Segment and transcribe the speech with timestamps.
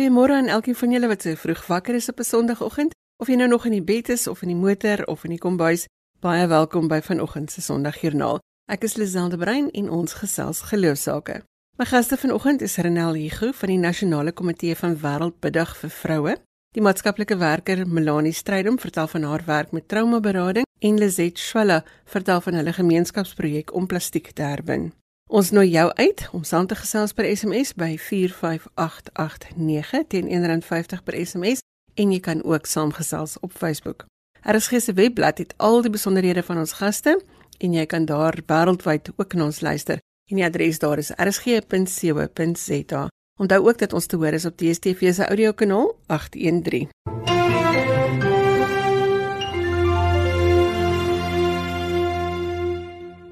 [0.00, 3.34] Goeiemôre aan elkeen van julle wat so vroeg wakker is op 'n Sondagoggend, of jy
[3.34, 5.84] nou nog in die bed is of in die motor of in die kombuis.
[6.20, 8.38] Baie welkom by vanoggend se Sondagjoernaal.
[8.72, 11.42] Ek is Liselde Brein en ons gesels geloofsake.
[11.76, 16.36] My gaste vanoggend is Renel Hugo van die Nasionale Komitee van Wêreldbiddag vir Vroue,
[16.72, 22.40] die maatskaplike werker Melanie Strydom vertel van haar werk met traumaberading en Lizet Schwella vertel
[22.40, 24.92] van hulle gemeenskapsprojek om plastiek te herwin.
[25.30, 31.14] Ons nooi jou uit om saam te gesels per SMS by 45889 teen R1.50 per
[31.20, 31.62] SMS
[31.94, 34.08] en jy kan ook saamgesels op Facebook.
[34.42, 37.14] RSG se webblad het al die besonderhede van ons gaste
[37.62, 40.02] en jy kan daar wêreldwyd ook na ons luister.
[40.30, 43.06] En die adres daar is rsg.co.za.
[43.38, 47.39] Onthou ook dat ons te hoor is op DStv se audiokanaal 813.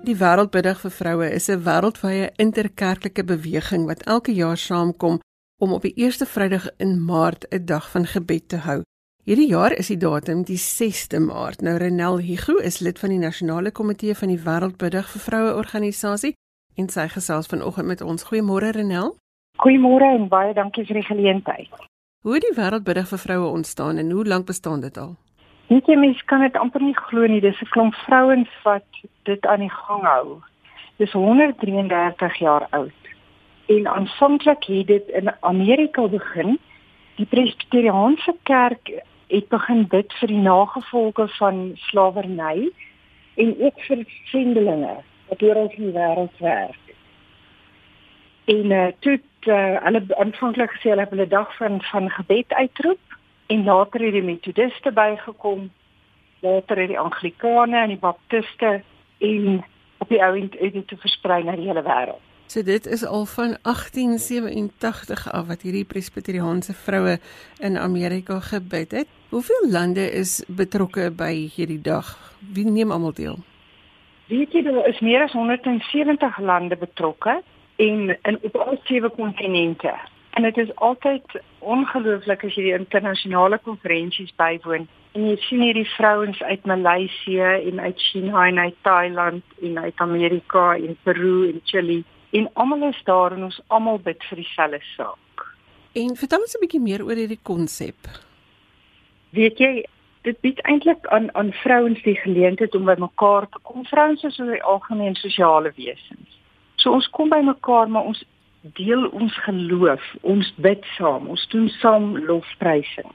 [0.09, 5.19] Die Wêreldbiddag vir Vroue is 'n wêreldwye interkerklike beweging wat elke jaar saamkom
[5.61, 8.81] om op die eerste Vrydag in Maart 'n dag van gebed te hou.
[9.25, 11.61] Hierdie jaar is die datum die 6de Maart.
[11.61, 16.33] Nou Renel Higu is lid van die Nasionale Komitee van die Wêreldbiddag vir Vroue organisasie
[16.77, 18.25] en sy gesels vanoggend met ons.
[18.25, 19.17] Goeiemôre Renel.
[19.59, 21.69] Goeiemôre en baie dankie vir die geleentheid.
[22.23, 25.17] Hoe het die Wêreldbiddag vir Vroue ontstaan en hoe lank bestaan dit al?
[25.69, 27.41] Weet jy mens kan dit amper nie glo nie.
[27.45, 28.89] Dis 'n klomp vrouens wat
[29.29, 30.41] dit aan die gang hou.
[30.97, 33.03] Dis 133 jaar oud.
[33.67, 36.59] En aanvanklik het dit in Amerika begin.
[37.17, 38.91] Die Presbyteriaanse kerk
[39.27, 42.71] het begin bid vir die nagevolge van slawerny
[43.35, 44.97] en ook vir sendelinge
[45.29, 46.85] wat oor die wêreld werk.
[48.45, 53.08] En uh, toe uh, hulle aanvanklik gesê hulle het 'n dag van van gebed uitroep
[53.49, 55.69] en later het die metodiste bygekom
[56.41, 58.81] later het die anglikane en die baptiste
[59.19, 59.61] en
[59.99, 63.57] op die ouend het dit versprei na die hele wêreld So dit is al van
[63.63, 67.19] 1887 af wat hierdie presbyteriaanse vroue
[67.61, 69.09] in Amerika gebid het.
[69.29, 72.09] Hoeveel lande is betrokke by hierdie dag?
[72.55, 73.37] Wie neem almal deel?
[74.33, 77.43] Weet jy daar is meer as 170 lande betrokke
[77.77, 79.93] en in op al sewe kontinente.
[80.39, 84.85] En dit is altyd ongelooflik as jy die internasionale konferensies bywoon
[85.19, 90.05] en jy sien hierdie vrouens uit Maleisië en uit China en uit Thailand en uit
[90.05, 92.05] Amerika en Peru en Chili
[92.39, 95.45] en almal is daar en ons almal bid vir dieselfde saak.
[95.99, 97.99] En vertel ons 'n bietjie meer oor hierdie konsep.
[99.35, 99.85] Weet jy,
[100.23, 103.85] dit bied eintlik aan aan vrouens die geleentheid om by mekaar te kom.
[103.85, 106.39] Vrouens is oor die algemeen sosiale wesens.
[106.77, 108.25] So ons kom by mekaar, maar ons
[108.63, 113.11] deel ons geloof, ons bid saam, ons doen saam lofprysing.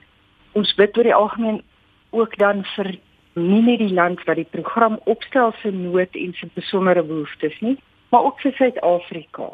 [0.58, 1.62] Ons bid oor die algemeen
[2.14, 2.94] ook dan vir
[3.34, 7.78] nie net die land wat die program opstel se nood en se besondere behoeftes nie,
[8.14, 9.50] maar ook vir Suid-Afrika.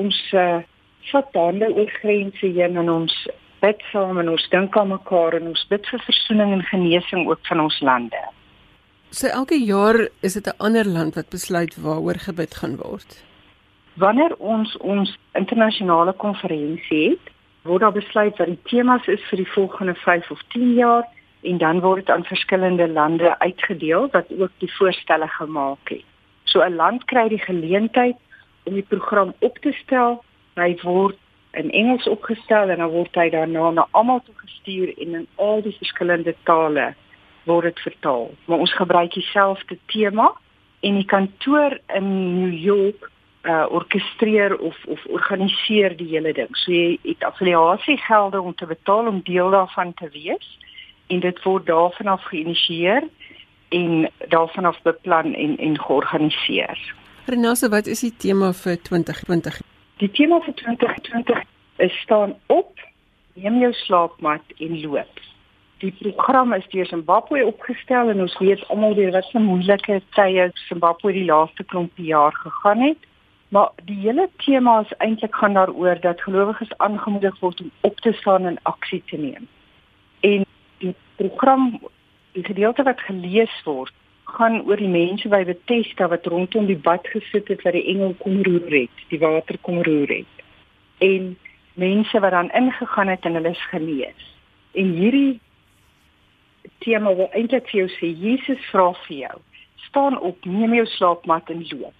[0.00, 0.62] Ons uh,
[1.10, 3.16] vat hande oor grense heen en ons
[3.64, 7.42] bid saam en ons dink aan mekaar en ons bid vir versoening en genesing ook
[7.50, 8.24] van ons lande.
[9.10, 13.22] So elke jaar is dit 'n ander land wat besluit waaroor gebid gaan word
[13.94, 17.32] wanneer ons ons internasionale konferensie het,
[17.64, 21.06] word daar besluit wat die temas is vir die volgende 5 of 10 jaar
[21.44, 26.04] en dan word dit aan verskillende lande uitgedeel wat ook die voorstelle gemaak het.
[26.44, 28.16] So 'n land kry die geleentheid
[28.64, 30.24] om die program op te stel.
[30.54, 31.16] Hy word
[31.52, 35.62] in Engels opgestel en dan word hy daarna na almal toe gestuur en in al
[35.62, 36.94] die verskillende tale
[37.44, 38.30] word dit vertaal.
[38.44, 40.32] Maar ons gebruik dieselfde tema
[40.80, 43.10] en die kantoor in New York
[43.44, 46.56] uh orkestreer of of organiseer die hele ding.
[46.56, 50.58] So jy het affiliasiegelde om te betaal om deel daarvan te wees
[51.06, 53.08] en dit word daarvan af geïnisieer
[53.68, 56.94] en daarvan af beplan en en georganiseer.
[57.26, 59.60] Renate, wat is die tema vir 2020?
[59.96, 61.44] Die tema vir 2020
[61.76, 62.80] is staan op,
[63.34, 65.22] neem jou slaapmat en loop.
[65.78, 70.50] Die program is deur Zimbabwe opgestel en ons weet almal weer wat 'n moeilike tye
[70.68, 73.00] Zimbabwe die laaste klomp jaar gegaan het.
[73.54, 78.12] Maar die hele tema is eintlik gaan daaroor dat gelowiges aangemoedig word om op te
[78.12, 79.46] staan en aksie te neem.
[80.20, 80.44] En
[80.78, 81.78] die program,
[82.32, 87.06] die gedeelte wat gelees word, gaan oor die mense by Bethesda wat rondom die bad
[87.14, 90.44] gesit het wat die engel kom roer het, die water kom roer het.
[90.98, 91.36] En
[91.78, 94.30] mense wat dan ingegaan het en hulle is genees.
[94.72, 95.40] En hierdie
[96.82, 99.36] tema wil eintlik vir jou sê Jesus vra vir jou,
[99.90, 101.94] staan op, neem jou slaapmat en loop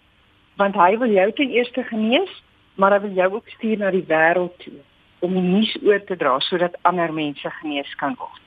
[0.56, 2.30] want hy wil jou ten eerste genees,
[2.74, 4.80] maar hy wil jou ook stuur na die wêreld toe
[5.24, 8.40] om die nuus oor te dra sodat ander mense genees kan word.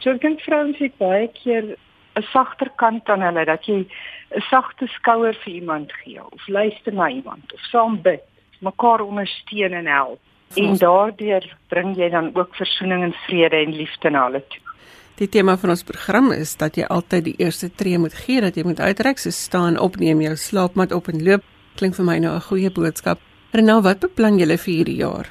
[0.00, 1.76] So ek dink vrouens het baie keer
[2.16, 3.86] 'n sagter kant aan hulle dat jy
[4.36, 8.22] 'n sagte skouer vir iemand gee of luister na iemand of saam bid,
[8.60, 10.20] mekaar ondersteun en help.
[10.54, 14.62] en daardeur bring jy dan ook versoening en vrede en liefde na hulle toe.
[15.14, 18.56] Die tema van ons program is dat jy altyd die eerste tree moet gee, dat
[18.58, 21.44] jy moet uitreik, so staan, opneem jou slaapmat op en loop.
[21.78, 23.20] Klink vir my nou 'n goeie boodskap.
[23.52, 25.30] Renal, wat beplan julle vir hierdie jaar?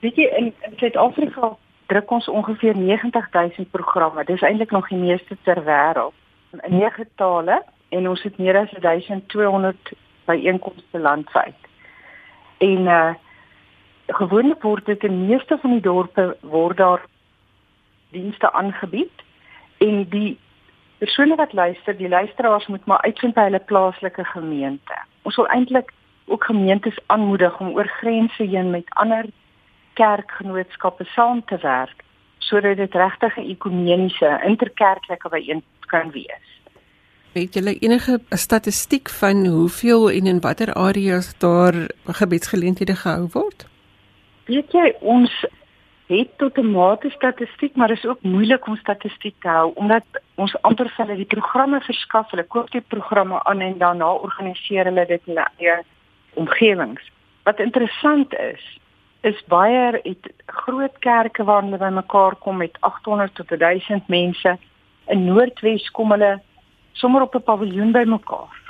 [0.00, 1.56] Weet jy in Suid-Afrika
[1.86, 4.24] druk ons ongeveer 90000 programme.
[4.24, 6.14] Dis eintlik nog die meeste ter wêreld
[6.52, 9.92] in nege tale en ons het meer as 1200
[10.26, 11.60] byeenkomste landwyd.
[12.58, 13.14] En uh
[14.06, 17.00] gewoonlik word dit in meeste van die dorpe word daar
[18.14, 19.24] dienste aangebied
[19.84, 20.38] en die
[21.02, 24.96] persone wat luister, die luisteraars moet maar uitvind by hulle plaaslike gemeente.
[25.22, 25.92] Ons wil eintlik
[26.30, 29.28] ook gemeentes aanmoedig om oor grense heen met ander
[30.00, 32.02] kerkgenootskappe saam te werk
[32.44, 36.48] sodat dit regtig 'n ekumeniese interkerklike byeenkomste kan wees.
[37.32, 41.74] Het julle enige statistiek van hoeveel en in watter areas daar
[42.06, 43.66] gebedsgeleenthede gehou word?
[44.44, 45.46] Weet jy ons
[46.06, 50.04] het tot 'n mate statistiek, maar is ook moeilik om statistiek te hou omdat
[50.34, 54.84] ons amper vir hulle die programme verskaf, hulle koop die programme aan en daarna organiseer
[54.84, 55.84] hulle dit in hulle
[56.34, 57.10] omgewings.
[57.42, 58.78] Wat interessant is,
[59.20, 64.58] is baie het groot kerke waar hulle bymekaar kom met 800 tot 1000 mense.
[65.06, 66.40] In Noordwes kom hulle
[66.92, 68.62] sommer op 'n paviljoen bymekaar.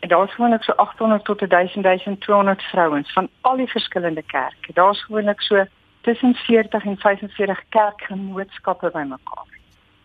[0.00, 4.72] En daar's gewoonlik so 800 tot 1000 1200 vrouens van al die verskillende kerke.
[4.72, 5.66] Daar's gewoonlik so
[6.00, 9.48] tussen 40 en 45 kerkgenootskappe bymekaar.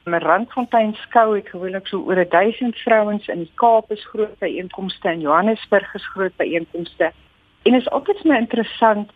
[0.06, 5.09] My Randfontein skou het gewoonlik so oor 1000 vrouens in die Kaap is groot byeenkomste
[5.09, 7.12] en Johannesburg is groot byeenkomste.
[7.63, 9.09] En is altyd my interessant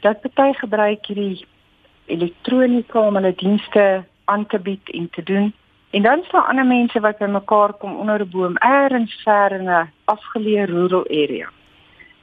[0.00, 1.46] dat party gebruik hierdie
[2.06, 5.52] elektronika om hulle dienste aan te bied en te doen.
[5.90, 9.68] En dan is daar ander mense wat bymekaar kom onder 'n boom, ergens ver in
[9.70, 11.48] 'n afgeleë rural area.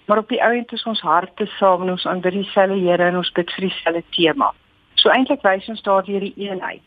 [0.06, 3.32] Maar op die ount is ons harte saam en ons aanbid dieselfde Here en ons
[3.32, 4.52] bid vir dieselfde tema.
[5.00, 6.82] So eintlik wys ons daardeur die eenheid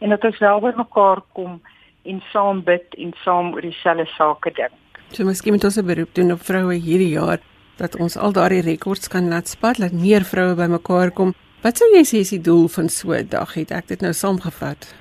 [0.00, 1.60] en dat ons wel bymekaar kom
[2.08, 5.00] en saam bid en saam oor dieselfde sake dink.
[5.10, 7.38] So miskien moet ons 'n beroep doen op vroue hierdie jaar
[7.76, 11.34] dat ons al daardie rekords kan laat spat, dat meer vroue bymekaar kom.
[11.62, 13.54] Wat sou jy sê is die doel van so 'n dag?
[13.54, 14.94] Het ek dit nou saamgevat?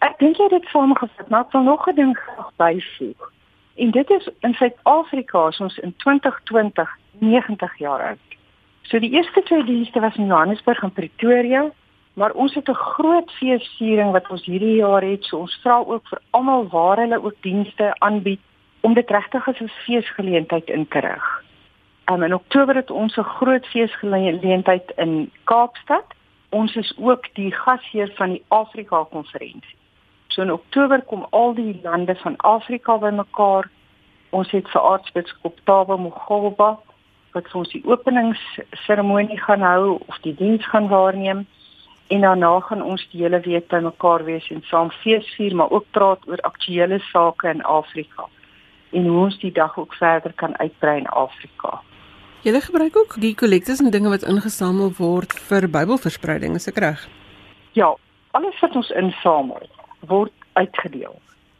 [0.00, 3.32] Ek dink jy het dit saamgevat, maar ek wil nog 'n ding graag byvoeg.
[3.78, 8.36] En dit is in Suid-Afrika, ons in 2020 90 jaar oud.
[8.82, 11.70] So die eerste twee dienste was in Johannesburg en Pretoria,
[12.12, 15.24] maar ons het 'n groot feesviering wat ons hierdie jaar het.
[15.24, 18.40] So ons vra ook vir almal waar hulle ook dienste aanbied
[18.80, 21.44] om dit regtig as 'n feesgeleentheid in te rig.
[22.10, 26.06] Um, in Oktober het ons 'n groot feesgeleentheid in Kaapstad.
[26.48, 29.77] Ons is ook die gasheer van die Afrika konferensie.
[30.38, 33.66] So in Oktober kom al die lande van Afrika bymekaar.
[34.30, 36.76] Ons het vir aartsbiskop Tabo Mogolba
[37.34, 41.40] wat vir ons die openingsseremonie gaan hou of die diens gaan waarneem
[42.14, 46.22] en daarna gaan ons die hele week bymekaar wees en saam feesvier maar ook praat
[46.30, 48.28] oor aktuelle sake in Afrika
[48.94, 51.80] en hoe ons die dag ook verder kan uitbrei in Afrika.
[52.46, 57.02] Julle gebruik ook die kollektes en dinge wat ingesamel word vir Bybelverspreiding, is ek reg?
[57.74, 57.90] Ja,
[58.38, 59.66] alles wat ons insamel
[60.06, 61.18] word uitgedeel.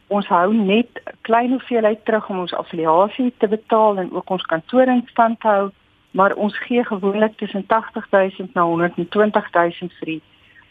[0.08, 4.42] Ons hou net 'n klein hoeveelheid terug om ons affiliasie te betaal en ook ons
[4.42, 5.70] kantoor in stand te hou,
[6.10, 10.22] maar ons gee gewoonlik tussen 80000 na 120000 vir die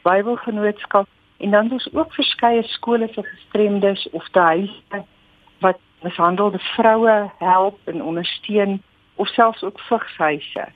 [0.02, 1.08] Bybelgenootskap
[1.38, 5.04] en dan is ook verskeie skole vir gestremdes of te huise
[5.60, 8.82] wat mishandelde vroue help en ondersteun
[9.16, 10.68] of selfs ook vigshuise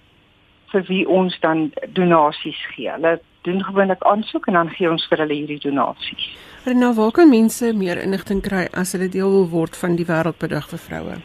[0.72, 2.90] vir wie ons dan donasies gee.
[2.90, 6.26] Hulle doen gewoonlik aansoek en dan gee ons vir hulle hierdie donasies.
[6.66, 10.06] En nou waar kan mense meer inligting kry as hulle deel wil word van die
[10.06, 11.16] wêreldbedag vir vroue?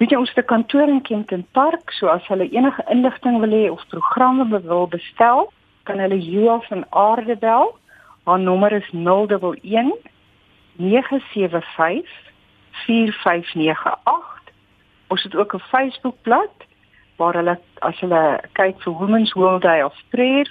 [0.00, 3.50] Weet jy ons het 'n kantoor in Kenton Park, so as hulle enige inligting wil
[3.50, 5.52] hê of programme wil bestel,
[5.84, 7.76] kan hulle Joa van Aarde bel.
[8.24, 9.98] Haar nommer is 011
[10.76, 12.08] 975
[12.86, 14.40] 4598.
[15.08, 16.54] Ons het ook 'n Facebookblad
[17.16, 20.46] waar hulle as hulle kyk vir Women's World Day of Prayer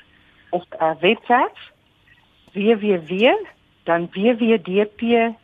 [0.52, 1.72] 'n uh, webwerf
[2.54, 3.48] www
[3.90, 5.42] dan www.dp.co.za.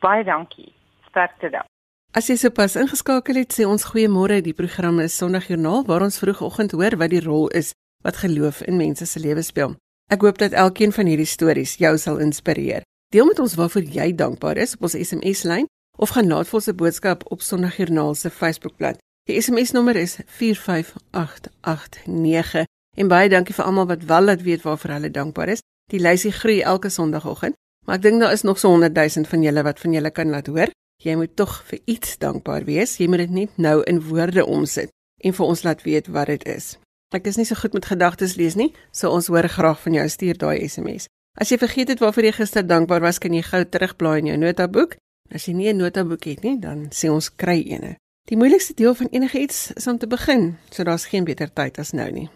[0.00, 0.72] Baie dankie.
[1.08, 1.64] Sterkte dan.
[2.12, 4.42] As jy sopas ingeskakel het, sê ons goeiemôre.
[4.42, 7.72] Die program is Sondagjoernaal waar ons vroegoggend hoor wat die rol is
[8.04, 9.76] wat geloof in mense se lewens speel.
[10.12, 12.82] Ek hoop dat elkeen van hierdie stories jou sal inspireer.
[13.08, 16.68] Deel met ons waarvoor jy dankbaar is op ons SMS-lyn of gaan laat vir ons
[16.68, 18.98] 'n boodskap op Sondagjoernaal se Facebookblad.
[19.24, 22.64] Die SMS-nommer is 45889
[22.96, 25.60] en baie dankie vir almal wat wel laat weet waarvoor hulle dankbaar is.
[25.90, 27.54] Die lysie groei elke Sondagoggend,
[27.86, 30.30] maar ek dink daar is nog so 100 000 van julle wat van julle kan
[30.30, 30.68] laat hoor.
[31.02, 32.96] Jy moet tog vir iets dankbaar wees.
[32.96, 34.88] Jy moet dit net nou in woorde omsit
[35.20, 36.78] en vir ons laat weet wat dit is.
[37.14, 40.06] Ek is nie so goed met gedagtes lees nie, so ons hoor graag van jou.
[40.10, 41.06] Stuur daai SMS.
[41.38, 44.38] As jy vergeet het waarvoor jy gister dankbaar was, kan jy gou terugblaai in jou
[44.42, 44.96] notaboek.
[45.30, 47.96] As jy nie 'n notaboek het nie, dan sê ons kry eene.
[48.28, 51.78] Die moeilikste deel van enige iets is om te begin, so daar's geen beter tyd
[51.78, 52.30] as nou nie.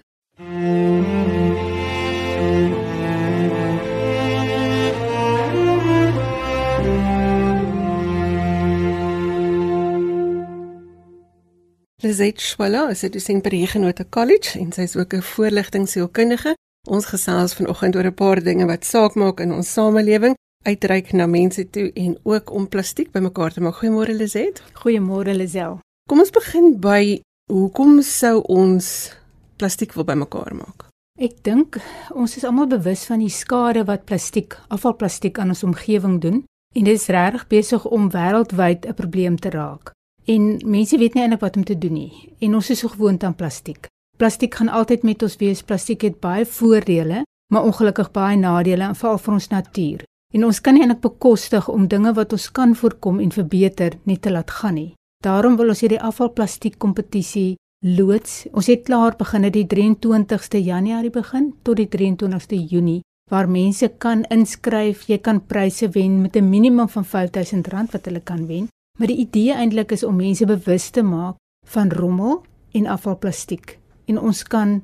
[12.08, 16.56] Lizet Schwalla is 'n dosent by Regenhoute College en sy is ook 'n voorligtingsielkundige.
[16.88, 21.26] Ons gesels vanoggend oor 'n paar dinge wat saak maak in ons samelewing uitreik na
[21.26, 23.74] mense toe en ook om plastiek bymekaar te maak.
[23.74, 24.62] Goeiemôre Lizet.
[24.72, 25.78] Goeiemôre Lisel.
[26.08, 27.20] Kom ons begin by
[27.52, 29.12] hoekom sou ons
[29.56, 30.88] plastiek wil bymekaar maak?
[31.20, 31.76] Ek dink
[32.14, 36.84] ons is almal bewus van die skade wat plastiek, afvalplastiek aan ons omgewing doen en
[36.84, 39.97] dit is regtig besig om wêreldwyd 'n probleem te raak.
[40.28, 43.24] En mense weet nie eintlik wat om te doen nie en ons is so gewoond
[43.24, 43.88] aan plastiek.
[44.18, 45.62] Plastiek gaan altyd met ons wees.
[45.62, 47.22] Plastiek het baie voordele,
[47.54, 50.04] maar ongelukkig baie nadele en veral vir ons natuur.
[50.34, 54.22] En ons kan nie eintlik bekostig om dinge wat ons kan voorkom en verbeter net
[54.22, 54.92] te laat gaan nie.
[55.24, 57.56] Daarom wil ons hierdie afvalplastiek kompetisie
[57.86, 58.44] loods.
[58.52, 63.88] Ons het klaar begin dit die 23ste Januarie begin tot die 23ste Junie waar mense
[64.00, 68.68] kan inskryf, jy kan pryse wen met 'n minimum van R5000 wat hulle kan wen.
[68.98, 71.36] Maar die idee eintlik is om mense bewus te maak
[71.66, 74.82] van rommel en afvalplastiek en ons kan 'n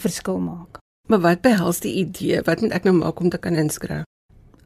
[0.00, 0.78] verskil maak.
[1.08, 2.42] Maar wat behels die idee?
[2.42, 4.02] Wat moet ek nou maak om te kan inskryf?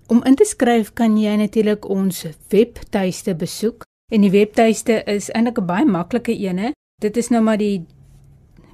[0.06, 5.58] Om in te skryf kan jy natuurlik ons webtuiste besoek en die webtuiste is eintlik
[5.58, 6.72] 'n baie maklike een.
[7.00, 7.84] Dit is nou maar die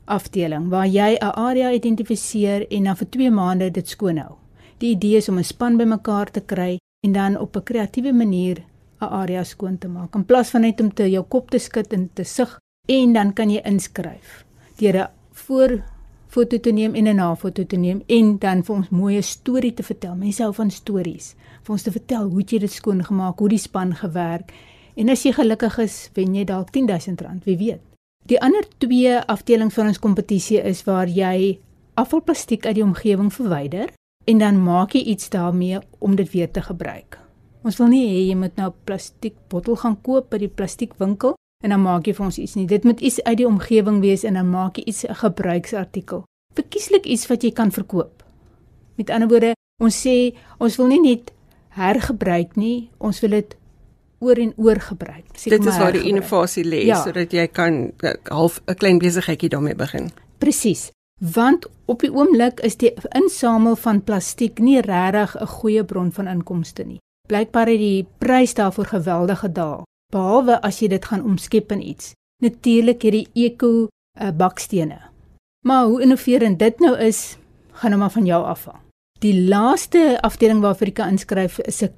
[0.05, 4.35] afdeling waar jy 'n area identifiseer en dan vir 2 maande dit skoonhou.
[4.79, 8.57] Die idee is om 'n span bymekaar te kry en dan op 'n kreatiewe manier
[9.01, 10.15] 'n area skoon te maak.
[10.15, 13.33] In plaas van net om te jou kop te skud en te sug en dan
[13.33, 14.45] kan jy inskryf
[14.77, 15.83] deur 'n voor
[16.27, 19.75] foto te neem en 'n nafoto te neem en dan vir ons mooi 'n storie
[19.75, 20.15] te vertel.
[20.15, 21.35] Mense hou van stories.
[21.63, 24.53] Vir ons te vertel hoe jy dit skoon gemaak, hoe die span gewerk.
[24.97, 27.83] En as jy gelukkig is, wen jy dalk R10000, wie weet.
[28.27, 31.59] Die ander twee afdelings van ons kompetisie is waar jy
[32.01, 33.93] afvalplastiek uit die omgewing verwyder
[34.27, 37.21] en dan maak jy iets daarmee om dit weer te gebruik.
[37.63, 41.37] Ons wil nie hê jy moet nou 'n plastiek bottel gaan koop by die plastiekwinkel
[41.65, 42.67] en dan maak jy vir ons iets nie.
[42.67, 46.25] Dit moet iets uit die omgewing wees en dan maak jy iets 'n gebruiksartikel.
[46.55, 48.25] Verkieslik iets wat jy kan verkoop.
[48.97, 51.33] Met ander woorde, ons sê ons wil nie net
[51.69, 53.57] hergebruik nie, ons wil dit
[54.19, 55.25] oor en oor gebruik.
[55.45, 57.03] Dit is waar die innovasie lê ja.
[57.03, 60.11] sodat jy kan eh, half 'n klein besigheidjie daarmee begin.
[60.39, 60.91] Presies.
[61.21, 66.27] Want op die oomblik is die insamel van plastiek nie regtig 'n goeie bron van
[66.27, 67.01] inkomste nie.
[67.29, 72.13] Blykbaar het die prys daarvoor geweldig gedaal, behalwe as jy dit gaan omskep in iets.
[72.43, 73.89] Natuurlik het die eko
[74.21, 75.01] uh, bakstene.
[75.67, 77.37] Maar hoe innoverend dit nou is,
[77.73, 78.79] gaan nou maar van jou afhang.
[79.19, 81.93] Die laaste afdeling waarvoor jy kan inskryf is 'n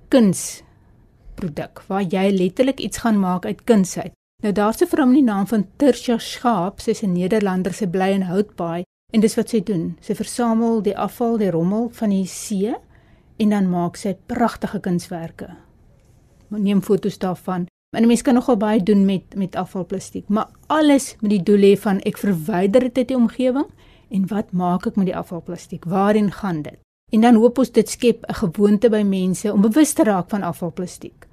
[1.38, 4.12] kunsproduk waar jy letterlik iets gaan maak uit kuns uit.
[4.42, 8.11] Nou daar's 'n vrou met die naam van Tersia Schaap, sy's 'n Nederlander se bly
[8.12, 9.97] in Houtbaai en dis wat sy doen.
[10.00, 12.75] Sy versamel die afval, die rommel van die see
[13.37, 15.57] en dan maak sy pragtige kunswerke.
[16.49, 17.66] Neem foto's daarvan.
[17.97, 21.78] En mense kan nogal baie doen met met afvalplastiek, maar alles met die doel hê
[21.78, 23.66] van ek verwyder dit uit die omgewing
[24.11, 25.85] en wat maak ek met die afvalplastiek?
[25.85, 26.78] Waarheen gaan dit?
[27.11, 30.42] En dan hoop ons dit skep 'n gewoonte by mense om bewus te raak van
[30.42, 31.28] afvalplastiek.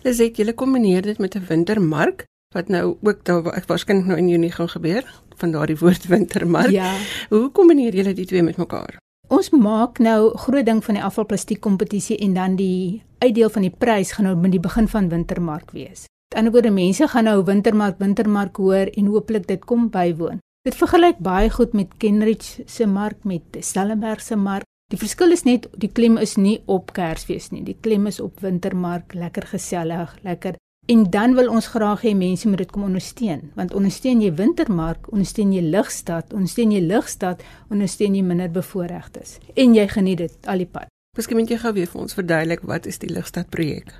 [0.00, 4.16] Dis ek julle kombineer dit met 'n wintermark wat nou ook daar ek waarskynlik nou
[4.18, 5.04] in Junie gaan gebeur
[5.36, 6.70] van daardie woord wintermark.
[6.70, 6.96] Ja.
[7.28, 8.96] Hoe kombineer julle die twee met mekaar?
[9.28, 13.76] Ons maak nou groot ding van die afvalplastiek kompetisie en dan die uitdeel van die
[13.78, 16.08] prys gaan nou met die begin van wintermark wees.
[16.32, 20.40] Met ander woorde mense gaan nou wintermark wintermark hoor en hooplik dit kom bywoon.
[20.62, 25.44] Dit vergelyk baie goed met Kenridge se mark met Stellenberg se mark Die verskil is
[25.46, 27.62] net die klem is nie op Kersfees nie.
[27.62, 30.56] Die klem is op Wintermark, lekker gesellig, lekker.
[30.90, 35.06] En dan wil ons graag hê mense moet dit kom ondersteun, want ondersteun jy Wintermark,
[35.14, 39.36] ondersteun jy Ligstad, ondersteun jy Ligstad, ondersteun jy minder bevoorregtes.
[39.54, 40.90] En jy geniet dit al die pad.
[41.18, 43.92] Miskien moet jy gou weer vir ons verduidelik wat is die Ligstad projek?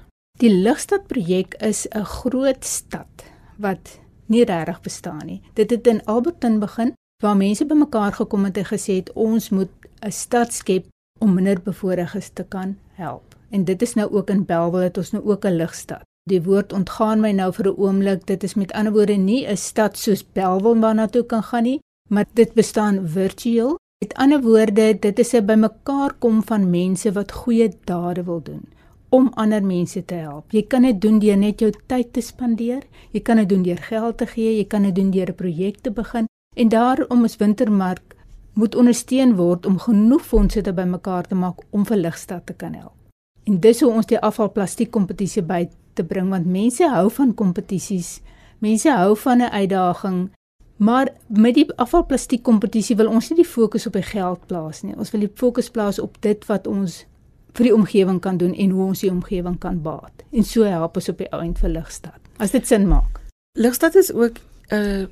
[0.43, 5.43] Die Ligstad projek is 'n groot stad wat nie regtig bestaan nie.
[5.55, 9.71] Dit het in Alberton begin waar mense bymekaar gekom het en gesê het ons moet
[10.03, 10.85] 'n stad skep
[11.19, 13.37] om minderbevoorregtes te kan help.
[13.51, 16.03] En dit is nou ook in Bellville het ons nou ook 'n ligstad.
[16.31, 18.27] Die woord ontgaan my nou vir 'n oomblik.
[18.27, 21.81] Dit is met ander woorde nie 'n stad soos Bellville waarna toe kan gaan nie,
[22.09, 23.79] maar dit bestaan virtueel.
[24.05, 28.69] Met ander woorde, dit is 'n bymekaar kom van mense wat goeie dade wil doen
[29.09, 30.53] om ander mense te help.
[30.55, 32.83] Jy kan dit doen deur net jou tyd te spandeer.
[33.11, 35.81] Jy kan dit doen deur geld te gee, jy kan dit doen deur 'n projek
[35.81, 36.27] te begin.
[36.57, 38.10] En daarom is Wintermark
[38.55, 42.75] moet ondersteun word om genoeg fondse te bymekaar te maak om vir Ligstad te kan
[42.75, 42.97] help.
[43.45, 48.21] En dis hoe ons die afvalplastiek kompetisie by te bring want mense hou van kompetisies.
[48.59, 50.31] Mense hou van 'n uitdaging.
[50.77, 54.97] Maar met die afvalplastiek kompetisie wil ons nie die fokus op die geld plaas nie.
[54.97, 57.07] Ons wil die fokus plaas op dit wat ons
[57.53, 60.25] vir die omgewing kan doen en hoe ons die omgewing kan baat.
[60.33, 62.21] En so help ons op die eind vir Ligstad.
[62.37, 63.21] As dit sin maak.
[63.59, 64.39] Ligstad is ook
[64.71, 65.07] 'n uh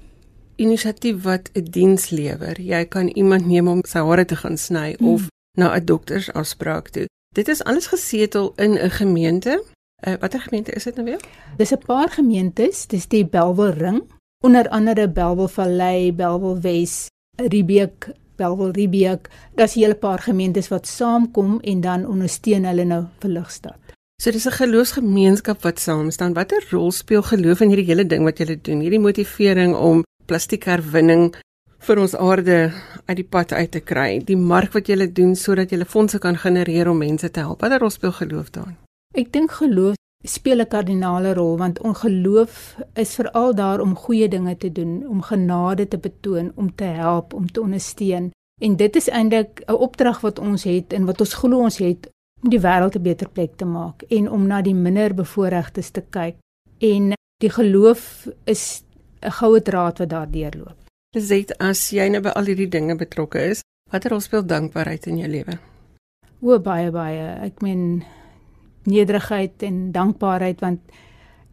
[0.59, 2.61] inisiatief wat 'n diens lewer.
[2.61, 5.09] Jy kan iemand neem om sy hare te gaan sny hmm.
[5.09, 7.07] of na 'n doktersafspraak toe.
[7.35, 9.65] Dit is alles gesetel in 'n gemeente.
[10.07, 11.21] Uh, Watter gemeente is dit nou weer?
[11.57, 14.03] Dis 'n paar gemeentes, dis die Belwel ring,
[14.45, 19.29] onder andere Belwel Vallei, Belwel Wes, Riebeek, Belwel Riebeek.
[19.55, 23.79] Daar's 'n hele paar gemeentes wat saamkom en dan ondersteun hulle nou vir Ligstad.
[24.23, 26.33] So dis 'n geloofsgemeenskap wat saam staan.
[26.33, 28.81] Watter rol speel geloof in hierdie hele ding wat julle doen?
[28.81, 31.33] Hierdie motivering om plastiekherwinning
[31.87, 32.59] vir ons aarde
[33.07, 34.19] uit die pad uit te kry.
[34.25, 37.62] Die mark wat julle doen sodat julle fondse kan genereer om mense te help.
[37.62, 38.77] Watter rol speel geloof daarin?
[39.17, 44.57] Ek dink geloof speel 'n kardinale rol want ongeloof is veral daar om goeie dinge
[44.57, 48.31] te doen, om genade te betoon, om te help, om te ondersteun.
[48.61, 52.11] En dit is eintlik 'n opdrag wat ons het en wat ons glo ons het
[52.43, 56.03] om die wêreld 'n beter plek te maak en om na die minder bevoorregtes te
[56.11, 56.37] kyk.
[56.79, 58.83] En die geloof is
[59.22, 60.76] 'n goue draad wat daar deurloop.
[61.14, 65.07] Dis dit as jy nou by al hierdie dinge betrokke is, watter rol speel dankbaarheid
[65.07, 65.59] in jou lewe?
[66.40, 67.26] O baie baie.
[67.42, 68.04] Ek meen
[68.85, 70.81] nederigheid en dankbaarheid want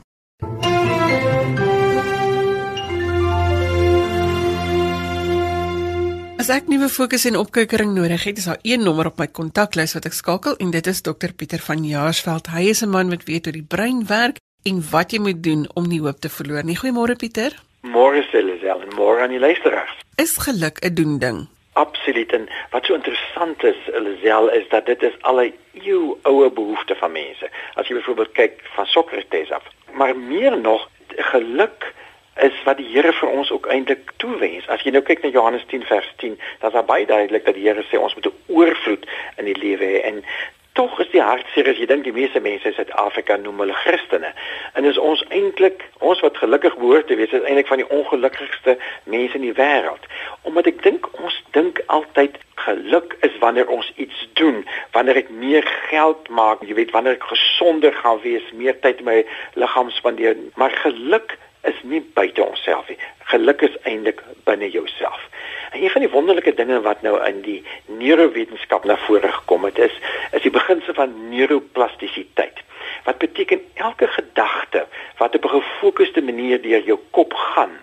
[6.39, 9.97] As ek nuwe fokus en opkykering nodig het, is daar een nommer op my kontaklys
[9.99, 12.53] wat ek skakel en dit is dokter Pieter van Jaarsveld.
[12.55, 15.67] Hy is 'n man wat weet hoe die brein werk en wat jy moet doen
[15.75, 16.79] om nie hoop te verloor nie.
[16.79, 17.51] Goeiemôre Pieter.
[17.83, 19.91] Môre Lisel en môre aan die luisteraars.
[20.17, 21.56] Is geluk 'n doen ding?
[21.77, 26.51] Absoluut en wat so interessant is, Lisel, is dat dit is al 'n eeu oue
[26.51, 27.51] behoefte van mense.
[27.75, 29.65] As jy byvoorbeeld kyk van Sokrates af.
[29.93, 31.93] Maar meer nog, geluk
[32.37, 34.69] is wat die Here vir ons ook eintlik toewens.
[34.69, 37.55] As jy nou kyk na Johannes 10 vers 10, dan is daar baie duidelik dat
[37.55, 40.25] die Here sê ons moet 'n oorvloed in die lewe hê en
[40.77, 44.33] tog is die hartseer as jy dink die meeste mense in Suid-Afrika noem hulle Christene.
[44.77, 48.77] En is ons eintlik ons wat gelukkig behoort te wees, is eintlik van die ongelukkigste
[49.09, 50.05] mense in die wêreld.
[50.49, 52.37] Omdat ek dink ons dink altyd
[52.67, 54.63] geluk is wanneer ons iets doen,
[54.93, 59.09] wanneer ek meer geld maak, jy weet wanneer ek gesonder gaan wees, meer tyd in
[59.09, 59.19] my
[59.57, 63.01] liggaam spandeer, maar geluk is nie buite onsself nie.
[63.33, 65.25] Geluk is eintlik binne jouself.
[65.77, 69.79] En een van die wonderlike dinge wat nou in die neurowetenskap na vore gekom het
[69.79, 69.93] is
[70.33, 72.63] is die beginsel van neuroplastisiteit.
[73.05, 74.87] Wat beteken elke gedagte
[75.19, 77.77] wat op 'n gefokusde manier deur jou kop gaan,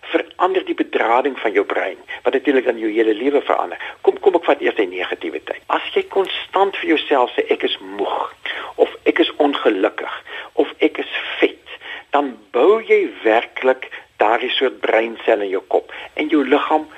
[0.00, 3.78] verander die bedrading van jou brein wat natuurlik dan jou hele lewe verander.
[4.00, 5.62] Kom kom ek vat eers die negativiteit.
[5.66, 8.34] As jy konstant vir jouself sê ek is moeg
[8.74, 10.22] of ek is ongelukkig
[10.52, 11.68] of ek is vet,
[12.10, 16.88] dan bou jy werklik daardie soort breinselle in jou kop en jou liggaam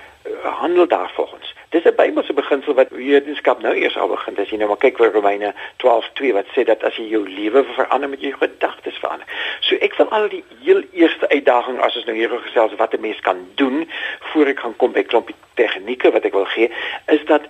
[0.43, 1.55] handel daarvolgens.
[1.69, 4.39] Dis 'n Bybelse beginsel wat wetenskap nou eers al begin.
[4.39, 7.65] As jy nou maar kyk vir Romeine 12:2 wat sê dat as jy jou lewe
[7.65, 9.27] verander met jou gedagtes verander.
[9.61, 13.01] So ek wil al die heel eerste uitdaging as ons nou hier gesels wat 'n
[13.01, 16.71] mens kan doen voor ek gaan kom by klompie tegnieke wat ek wil gee,
[17.07, 17.43] is dat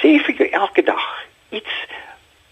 [0.00, 1.86] sê vir jou elke dag iets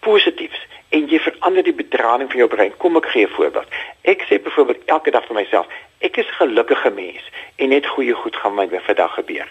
[0.00, 2.76] positiefs en jy verander die bedrading van jou brein.
[2.82, 3.68] Kom ek gee 'n voorbeeld.
[4.02, 5.66] Ek sê byvoorbeeld elke dag vir myself,
[6.00, 7.24] ek is 'n gelukkige mens
[7.56, 9.48] en net goeie goed gaan my vandag gebeur.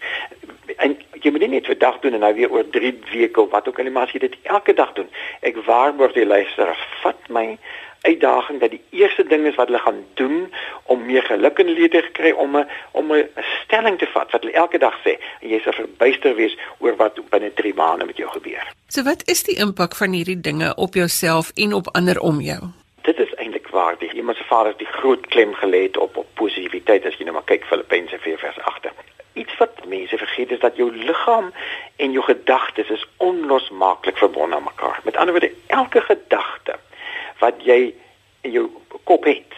[0.78, 3.52] En jy moet nie net vir dag doen en nou weer oor 3 weke of
[3.52, 5.10] wat ook al, maar as jy dit elke dag doen.
[5.42, 7.58] Ek waarborg die luisteraar, vat my
[8.10, 11.90] uitdaging dat die eerste ding is wat hulle gaan doen om meer geluk in lewe
[11.90, 13.28] te kry om 'n om 'n
[13.64, 17.20] stelling te vat wat hulle elke dag sê en jy sal verbuister wees oor wat
[17.30, 18.66] binne 3 maande met jou gebeur.
[18.88, 22.62] So wat is die impak van hierdie dinge op jouself en op ander om jou?
[23.02, 26.28] Dit is eintlik waar die iemand se vader die groot klem gelê het op op
[26.34, 28.88] positiwiteit as jy nou maar kyk Filippense 4 vers 8.
[29.34, 31.52] Iets wat mense vergeet is dat jou liggaam
[31.96, 35.00] en jou gedagtes is onlosmaaklik verbonde aan mekaar.
[35.04, 36.80] Met ander woorde, elke gedagte
[37.40, 37.94] wat jy
[38.42, 38.70] in jou
[39.04, 39.54] kop het,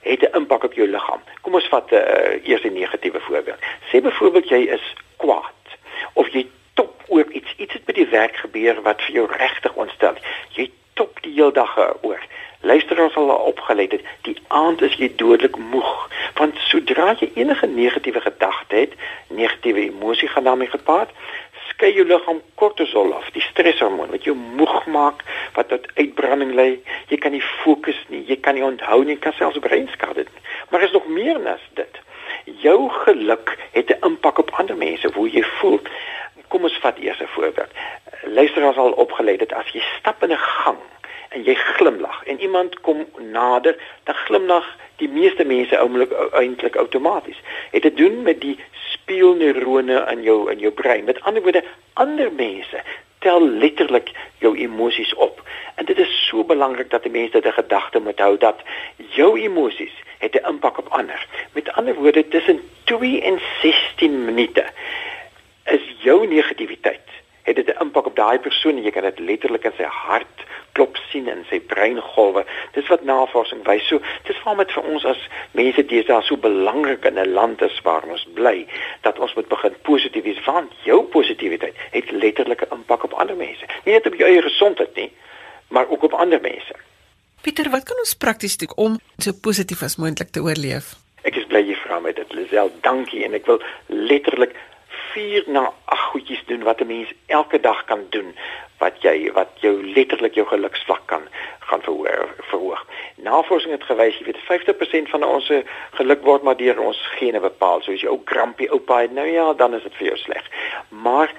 [0.00, 1.20] het 'n impak op jou liggaam.
[1.40, 3.58] Kom ons vat 'n uh, eers 'n negatiewe voorbeeld.
[3.90, 5.64] Sê byvoorbeeld jy is kwaad
[6.12, 9.74] of jy top oor iets, iets het by die werk gebeur wat vir jou regtig
[9.74, 10.14] ontstel.
[10.48, 12.20] Jy top die hele dag oor.
[12.60, 17.66] Luister ons al opgelet het, die aand is jy dodelik moeg, want sodra jy enige
[17.66, 18.92] negatiewe gedagte het,
[19.28, 21.10] negatiewe emosie gaan daarmee gepaard,
[21.80, 25.22] skei jou liggaam kortisol af, die streshormoon wat jou moeg maak,
[25.56, 26.74] wat tot uitbranding lei.
[27.08, 30.44] Jy kan nie fokus nie, jy kan nie onthou nie, kan selfs breinskade doen.
[30.68, 32.00] Maar is nog meer as dit.
[32.60, 35.80] Jou geluk het 'n impak op ander mense, hoe jy voel.
[36.48, 37.72] Kom ons vat eers 'n voorbeeld.
[38.24, 40.78] Luister ons al opgelê dat as jy stap in 'n gang
[41.30, 44.66] en jy glimlag en iemand kom nader, dan glimlag
[44.96, 45.76] die meeste mense
[46.32, 47.38] eintlik outomaties.
[47.70, 51.04] Het te doen met die spieelneurone in jou in jou brein.
[51.04, 52.82] Met ander woorde, ander mense
[53.20, 55.42] tel letterlik jou emosies op.
[55.74, 58.62] En dit is so belangrik dat die mense dit 'n gedagte moet hou dat
[58.96, 61.26] jou emosies het 'n impak op ander.
[61.52, 64.64] Met ander woorde, tussen 2 en 16 minute
[65.64, 69.64] is jou negativiteit het dit 'n impak op daai persoon en jy kan dit letterlik
[69.64, 72.44] in sy hart klop sien in sy breingolwe.
[72.76, 73.86] Dis wat navorsing wys.
[73.88, 75.22] So, dis waarom dit vir ons as
[75.58, 78.66] mense deesdae so belangrik in 'n land is waar ons bly,
[79.02, 83.36] dat ons moet begin positief wees want jou positiwiteit het letterlik 'n impak op ander
[83.36, 83.64] mense.
[83.84, 85.12] Nie net op jou eie gesondheid nie,
[85.68, 86.74] maar ook op ander mense.
[87.40, 90.94] Pieter, wat kan ons prakties doen om so positief as moontlik te oorleef?
[91.22, 92.70] Ek is bly jy vra my dit, Lisel.
[92.80, 94.54] Dankie en ek wil letterlik
[95.12, 98.34] vier na ag goedjies doen wat 'n mens elke dag kan doen
[98.78, 101.22] wat jy wat jou letterlik jou geluksvlak kan
[101.58, 102.86] gaan verhoog.
[103.16, 105.52] Navorsing het gewys jy weet 50% van ons
[105.90, 107.82] geluk word maar deur ons gene bepaal.
[107.82, 110.44] So as jy ou grumpy oupa het, nou ja, dan is dit vir jou sleg.
[110.88, 111.34] Maar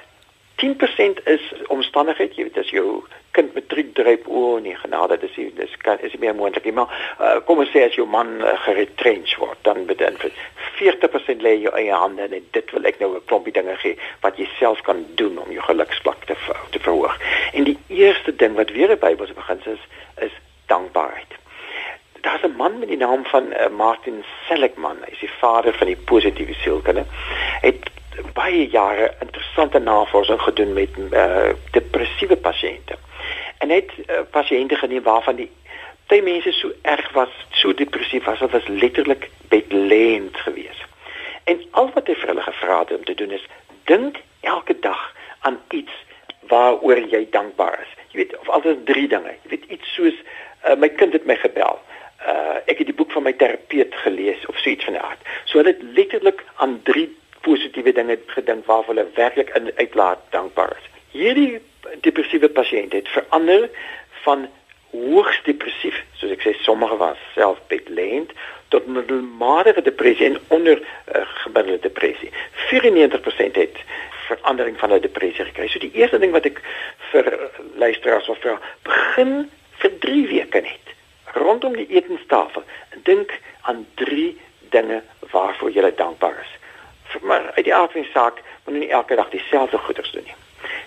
[0.61, 3.01] 10% is omstandigheid, jy weet as jou
[3.35, 6.75] kind matriek dryp o oh, nee genade dis dis kan is nie meer moontlik nie
[6.75, 10.35] maar uh, kom ons sê as jou man uh, geretrench word dan vir
[10.81, 14.37] 40% lê jou eie hande en dit wil ek nou 'n klompie dinge gee wat
[14.37, 16.35] jy self kan doen om jou geluksvlak te
[16.71, 17.15] te verhoog.
[17.53, 19.85] En die eerste ding wat weer by Bybelse begin is
[20.27, 20.35] is
[20.67, 21.31] dankbaarheid.
[22.21, 25.87] Daar's 'n man met die naam van uh, Martin Seligman hy is die vader van
[25.87, 27.05] die positiewe sielkunde.
[27.61, 27.89] Het
[28.33, 32.97] baie jare interessante navorsing gedoen met uh, depressiewe pasiënte
[33.57, 35.49] en net uh, pasiënte geneem waarvan die
[36.11, 40.83] baie mense so erg was, so depressief was, hulle was letterlik bedlend geweest.
[41.43, 43.45] En al wat hy vir hulle gevra het om te doen is
[43.89, 44.99] dink elke dag
[45.47, 45.93] aan iets
[46.51, 47.93] waaroor jy dankbaar is.
[48.11, 49.37] Jy weet, of altyd drie dinge.
[49.43, 51.79] Jy weet iets soos uh, my kind het my gebel.
[52.21, 55.31] Uh, ek het die boek van my terapeut gelees of so iets van die aard.
[55.45, 57.07] So hulle het letterlik aan drie
[57.41, 60.87] positiewe dinge gedink waarvoor hulle werklik in uitlaat dankbaar is.
[61.11, 61.61] Hierdie
[62.05, 63.69] depressiewe pasiënt het verander
[64.23, 64.47] van
[64.91, 68.33] hoogs depressief, soos ek sê sommige was self bedlend
[68.71, 72.31] tot middelmatige depressie en onder uh, gemiddelde depressie.
[72.71, 73.79] 94% het
[74.27, 75.67] verandering van hulle depressie gekry.
[75.67, 76.61] So die eerste ding wat ek
[77.11, 77.27] vir
[77.79, 78.55] luisteraars wil vra,
[78.87, 79.35] begin
[79.81, 80.95] vir 3 weke net
[81.39, 82.63] rondom die etenstafel.
[83.07, 83.33] Dink
[83.67, 84.31] aan 3
[84.75, 85.01] dinge
[85.31, 86.57] waarvoor jy dankbaar is.
[87.21, 90.35] Maar uit die aard van die saak moet nie elke dag dieselfde goeders doen nie.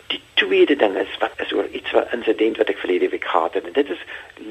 [0.06, 3.54] Die tweede ding is wat is oor iets wat insident wat ek verlede week gehad
[3.54, 4.04] het en dit is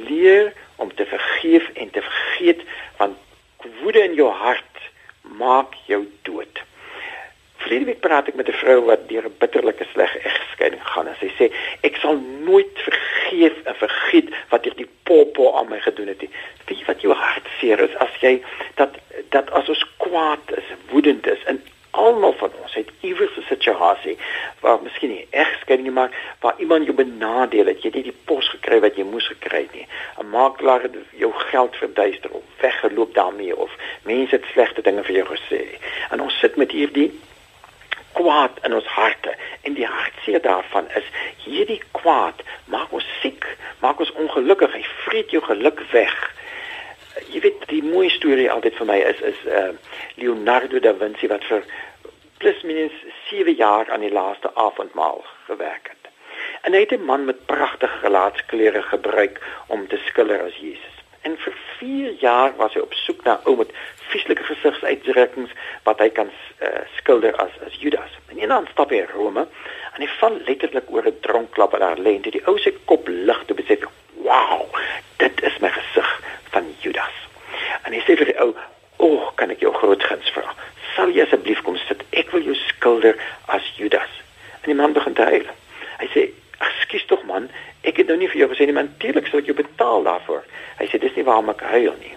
[0.08, 2.62] leer om te vergeef en te vergeet
[2.98, 3.18] want
[3.82, 4.90] woede in jou hart
[5.22, 6.62] maak jou dood.
[7.64, 11.16] Verlede week praat ek met 'n vrou wat deur 'n bitterlike sleg egskeiding gaan en
[11.20, 12.16] sy sê ek sal
[12.48, 16.30] nooit vergeef en vergeet wat hierdie popo aan my gedoen het nie.
[16.68, 18.44] Weet jy wat jou hart seer is as jy
[18.76, 18.92] dat
[19.30, 24.18] dat as ons kwaad is, woedend is en almal van ons het iewers 'n situasie
[24.60, 28.50] waar miskien nie egskeiding gemaak waar iemand jou benadeel het jy het nie die pos
[28.50, 29.88] gekry wat jy moes gekry het nie
[30.22, 33.72] 'n makelaar het jou geld verduister of weggeloop daarmee of
[34.04, 35.62] mense het slegte dinge vir jou gesê
[36.10, 37.12] en ons sit met hierdie
[38.18, 41.08] kwaad in ons harte en die hartseer daarvan is
[41.46, 43.48] hierdie kwaad maak ons siek
[43.82, 46.18] maak ons ongelukkig hy vreet jou geluk weg
[47.30, 49.72] jy weet die mooi storie altyd vir my is is uh,
[50.22, 51.66] Leonardo da Vinci wat vir
[52.44, 52.96] plus minus
[53.30, 56.12] 7 jaar aan die laaste avondmaal gewerk het.
[56.62, 60.98] En hy het 'n man met pragtige gelaatsklere gebruik om te skilder as Jesus.
[61.24, 63.72] En vir 4 jaar was hy op soek na ou met
[64.12, 65.52] vieslike gesigsuitdrukkings
[65.88, 68.18] wat hy kan uh, skilder as as Judas.
[68.28, 69.46] En eendag stap hy in Rome
[69.94, 73.42] en hy val letterlik oor 'n dronkklap daar lê en die ou se kop lig
[73.48, 73.88] te besef.
[74.28, 74.68] Wow,
[75.24, 76.12] dit is my gesig
[76.52, 77.16] van Judas.
[77.84, 78.52] En hy sê vir die ou,
[78.98, 80.56] "O, oh, kan ek jou groot guns vra?
[80.96, 82.04] Sal jy asseblief kom sit?
[82.12, 83.16] Ek wil jou skilder
[83.48, 84.12] as Judas."
[84.62, 85.48] En die man begin huil.
[86.00, 87.50] Hy sê, "Ekskuus tog man,
[87.84, 90.44] ek het nou nie vir jou gesê nie, maar natuurlik sal ek jou betaal daarvoor."
[90.80, 92.16] Hy sê, "Dis nie waarom ek huil nie.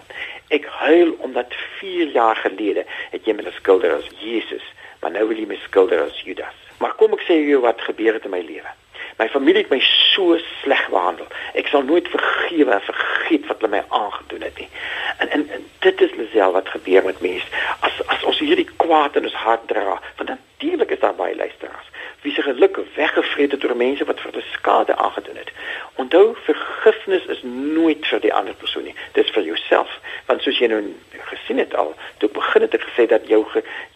[0.49, 4.63] Ek huil omdat 4 jaar gelede het jy my geskilder as Jesus,
[5.01, 8.13] maar nou wil jy my skilder as Judas." Maar kom ek sê jou wat gebeur
[8.13, 8.71] het in my lewe.
[9.17, 9.79] My familie het my
[10.13, 11.25] so sleg behandel.
[11.53, 14.69] Ek sal nooit vergewe en vergeet wat hulle my aangedoen het nie.
[15.17, 17.47] En, en en dit is lesel wat gebeur met mense
[17.79, 20.01] as as ons hierdie kwaad in ons hart dra.
[20.17, 21.89] Want natuurlik is daar baie luisteraars
[22.21, 25.51] wie se geluk weggevreet het deur mense wat vir hulle skade aangedoen het.
[25.95, 28.95] Onthou vergifnis is nooit vir die ander persoon nie.
[29.11, 29.99] Dit is vir jouself.
[30.25, 30.81] Want soos jy nou
[31.29, 33.45] gesien het al, toe begin ek gesê dat jou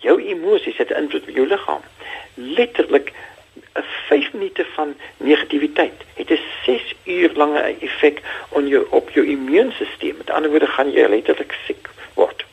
[0.06, 1.84] jou emosies het invloed op jou liggaam.
[2.36, 3.14] Letterlik
[3.76, 9.26] 'n 5 minute van negativiteit het 'n 6 uur lange effek op jou op jou
[9.28, 10.14] immuunstelsel.
[10.18, 12.46] Met ander woorde gaan jy letterlik siek word.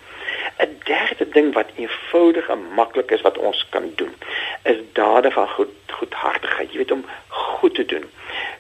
[0.59, 4.15] 'n Derde ding wat eenvoudig en maklik is wat ons kan doen,
[4.63, 6.73] is dade van goed goedhartigheid.
[6.73, 8.05] Jy weet om goed te doen.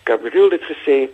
[0.04, 1.08] Gabriel het gesê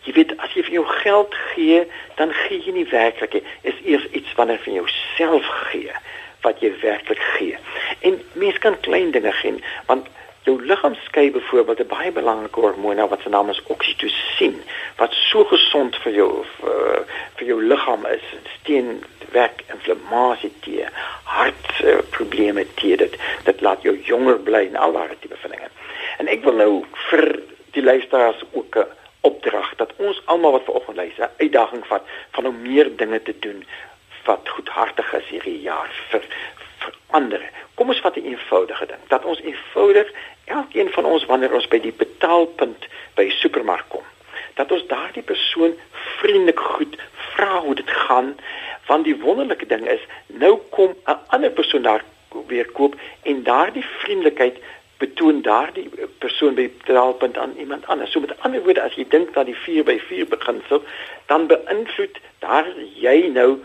[0.00, 1.80] Jy weet as jy vir jou geld gee,
[2.16, 3.42] dan gee jy nie werklik nie.
[3.62, 5.92] Is eers iets wanneer jy vir jouself gee
[6.40, 7.58] wat jy werklik gee.
[8.00, 10.08] En mens kan klein dinge gee want
[10.44, 14.62] jou liggaam skei byvoorbeeld 'n baie belangrike hormoon wat se naam is oksitosien
[14.96, 17.02] wat so gesond vir jou vir, eh,
[17.36, 18.22] vir jou liggaam is.
[18.60, 20.86] Steen werk inflammasie te,
[21.24, 25.68] hartprobleme uh, te dit dit laat jou jonger bly en al daardie tipe van dinge.
[26.18, 28.86] En ek wil nou vir die luisteraars ook 'n
[29.20, 33.64] opdrag dat ons almal wat vanoggend luister, uitdaging vat van om meer dinge te doen
[34.24, 36.22] wat goedhartig is hierdie jaar vir
[37.10, 37.42] ander.
[37.74, 39.02] Kom ons vat 'n eenvoudige ding.
[39.08, 40.08] Dat ons eenvoudig
[40.44, 44.04] elkeen van ons wanneer ons by die betaalpunt by die supermark kom,
[44.54, 46.96] dat ons daardie persoon vriendelik goed
[47.34, 48.36] vra hoe dit gaan,
[48.86, 52.04] want die wonderlike ding is, nou kom 'n ander persoon daar
[52.46, 54.56] weer koop en daardie vriendelikheid
[55.00, 58.12] betoon daardie persoon by betaalpunt aan iemand anders.
[58.12, 60.82] So met ander woorde, as jy dink dat die 4 by 4 beginsel,
[61.26, 62.68] dan beïnvloed daar
[63.00, 63.58] jy nou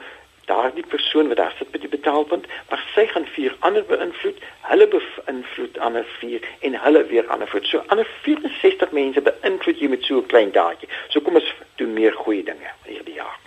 [0.45, 4.87] daardie persoon wat daar sit by die betaalpunt, maar sy gaan vier ander beïnvloed, hulle
[4.93, 7.65] beïnvloed ander vier en hulle weer ander voet.
[7.65, 10.89] So ander 64 mense beïnvloed jy met so 'n klein daadjie.
[11.09, 13.39] So kom ons doen meer goeie dinge hierdie jaar.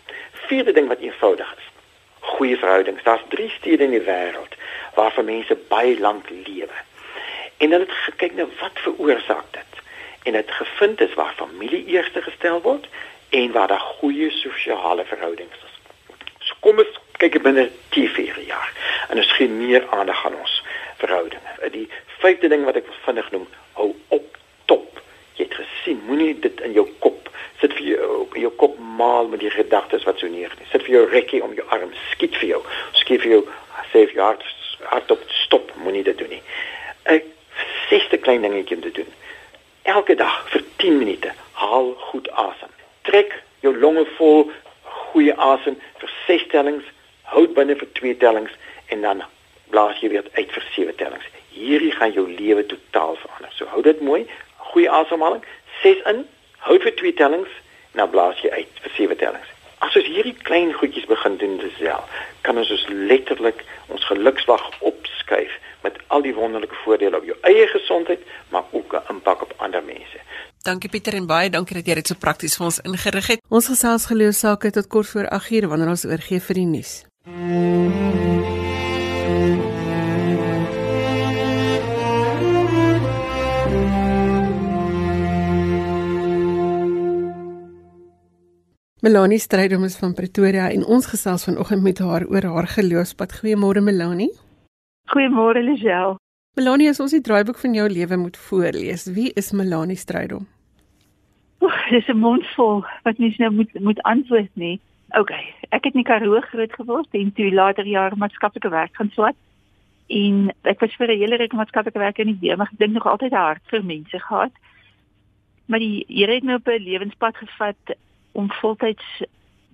[0.48, 1.66] Vierde ding wat eenvoudig is.
[2.20, 3.02] Goeie verhoudings.
[3.02, 4.54] Daar's drie stede in die wêreld
[4.94, 6.78] waar mense baie lank lewe.
[7.58, 9.72] En hulle het gekyk na wat veroorsaak dit.
[10.22, 12.88] En dit gevind is waar familie eerste gestel word
[13.30, 15.67] en waar daar goeie sosiale verhoudings is.
[16.60, 18.72] Kom ons kyk binne 10 jaar
[19.08, 20.62] en ons gee meer aandag aan ons
[20.98, 21.70] verhoudinge.
[21.72, 21.88] Die
[22.22, 23.46] vyfde ding wat ek vinnig noem,
[23.78, 24.38] hou op
[24.70, 25.02] top.
[25.38, 29.28] Jy het gesien, moenie dit in jou kop sit vir jou in jou kop maal
[29.30, 30.52] met die gedagtes wat so neer.
[30.72, 32.60] Sit vir jou rekkie om jou arm, skiet vir jou.
[33.00, 33.42] Skiet vir jou
[33.92, 34.44] sê vir jou hart,
[34.92, 36.42] hart op stop, moenie dit doen nie.
[37.08, 37.22] 'n
[37.88, 39.12] Sesde klein dingetjie om te doen.
[39.82, 42.70] Elke dag vir 10 minute haal goed asem.
[43.02, 44.50] Trek jou longe vol
[45.10, 46.84] goeie asem vir 6 tellings,
[47.32, 48.54] hou binne vir 2 tellings
[48.94, 49.22] en dan
[49.72, 51.28] blaas jy weer uit vir 7 tellings.
[51.52, 53.52] Hierdie gaan jou lewe totaal verander.
[53.56, 54.24] So hou dit mooi,
[54.72, 55.44] goeie asemhaling,
[55.82, 56.24] 6 in,
[56.66, 59.54] hou vir 2 tellings en dan blaas jy uit vir 7 tellings.
[59.78, 63.62] as ons hierdie klein goedjies begin doen self, kan ons ons letterlik
[63.94, 69.06] ons gelukswag opskuif met al die wonderlike voordele op jou eie gesondheid, maar ook 'n
[69.14, 70.18] impak op ander mense.
[70.68, 73.40] Dankie Pieter en baie dankie dat jy dit so prakties vir ons ingerig het.
[73.48, 76.90] Ons gesels geloofsaake tot kort voor 8uur wanneer ons oorgee vir die nuus.
[89.00, 93.38] Melanie Strydom is van Pretoria en ons gesels vanoggend met haar oor haar geloofspad.
[93.40, 94.34] Goeiemôre Melanie.
[95.08, 96.18] Goeiemôre Lisel.
[96.60, 100.44] Melanie, as ons die draaiboek van jou lewe moet voorlees, wie is Melanie Strydom?
[101.92, 104.80] Dis 'n mondvol wat mens nou moet moet antwoord nie.
[105.08, 105.30] OK,
[105.68, 109.36] ek het in Karoo groot geword en toe later jare maatskaplike werk gaan swat.
[110.08, 112.72] En ek was vir 'n hele ruk maatskaplike werk in die weermag.
[112.72, 114.52] Ek dink nog altyd hard vir mense gehad.
[115.66, 117.96] Maar die Here het my op 'n lewenspad gevat
[118.32, 119.22] om voltyds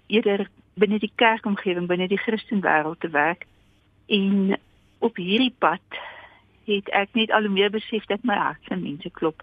[0.07, 3.47] eerder binne die kerkomgewing, binne die Christenwêreld te werk.
[4.07, 4.59] En
[4.99, 5.83] op hierdie pad
[6.65, 9.43] het ek net al hoe meer besef dat my hart vir mense klop.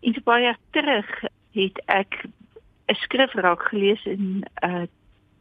[0.00, 1.24] En so baie terug
[1.58, 2.24] het ek
[2.86, 4.86] 'n skrif raak gelees in uh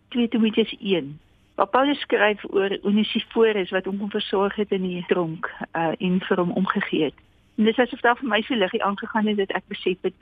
[0.10, 1.19] 2 Timoteus 1.
[1.56, 6.38] Waar Paulus skryf oor Onesiforus wat hom versorg het in die tronk uh en vir
[6.38, 7.17] hom omgegee het.
[7.58, 10.13] En dis asof daar vir my so liggie aangegaan het dat ek besef het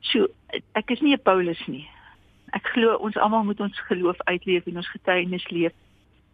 [0.00, 0.26] so
[0.72, 1.88] ek is nie 'n Paulus nie.
[2.50, 5.72] Ek glo ons almal moet ons geloof uitleef en ons getuienis leef.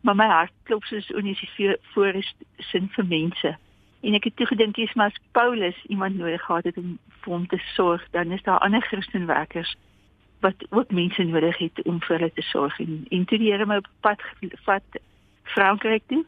[0.00, 3.56] Maar my hart klop soos Onesiforus sin vir mense.
[4.00, 7.32] En ek het toe gedink jy's maar as Paulus iemand nodig gehad het om vir
[7.32, 9.76] hom te sorg, dan is daar ander Christenwerkers
[10.40, 13.66] wat ook mense nodig het om vir hulle te sorg en en toe die Here
[13.66, 14.22] my op pad
[14.68, 14.98] vat
[15.54, 16.24] Frankryk toe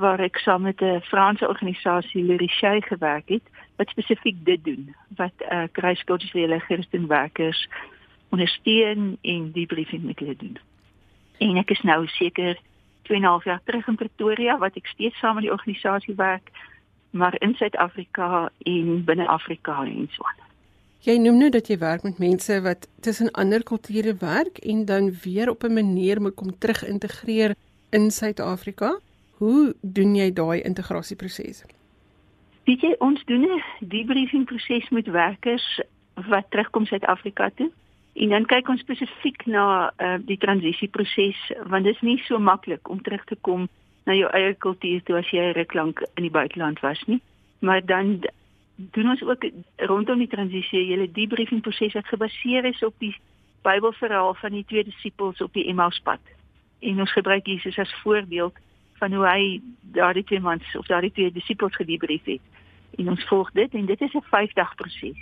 [0.00, 3.42] waar ek saam met 'n Franse organisasie Leriche gewerk het
[3.76, 7.68] wat spesifiek dit doen wat eh uh, kruiskulturele Christenwerkers
[8.30, 10.58] ondersteun en die briefing met hulle doen.
[11.38, 12.58] En ek is nou seker
[13.02, 16.50] 2,5 jaar terug in Pretoria wat ek steeds saam met die organisasie werk
[17.10, 20.48] maar in Suid-Afrika en binne Afrika en so aan.
[21.00, 25.12] Jy noem nou dat jy werk met mense wat tussen ander kulture werk en dan
[25.24, 27.54] weer op 'n manier moet kom terug integreer
[27.90, 28.98] in Suid-Afrika.
[29.38, 31.64] Hoe doen jy daai integrasieproses?
[32.64, 35.80] Weet jy ons doen 'n debriefing proses met werkers
[36.14, 37.70] wat terugkom Suid-Afrika toe.
[38.12, 42.88] En dan kyk ons spesifiek na uh, die transisieproses want dit is nie so maklik
[42.88, 43.68] om terug te kom
[44.04, 47.20] na jou eie kultuur toe as jy ruk lank in die buiteland was nie.
[47.60, 48.20] Maar dan
[48.76, 49.44] doen ons ook
[49.76, 53.16] rondom die transisie hele debriefing proses wat gebaseer is op die
[53.62, 56.20] Bybelverhaal van die twee disippels op die Emmauspad.
[56.80, 58.56] En ons gebruik Jesus as voorbeeld
[59.00, 59.60] van hoe hy
[59.96, 62.40] daardie twee mans of daardie twee disippels gedebrief het.
[62.96, 65.20] En ons volg dit en dit is 'n 5-dag proses